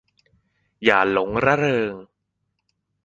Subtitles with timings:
[0.83, 1.95] อย่าหลงระเริง